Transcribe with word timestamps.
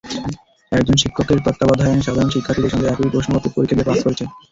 একজন 0.71 0.95
শিক্ষকের 0.97 1.39
তত্ত্বাবধানে 1.45 2.05
সাধারণ 2.07 2.29
শিক্ষার্থীদের 2.31 2.73
সঙ্গে 2.73 2.89
একই 2.89 3.11
প্রশ্নপত্রে 3.13 3.53
পরীক্ষা 3.55 3.75
দিয়ে 3.75 3.89
পাস 3.89 3.99
করেছে। 4.05 4.23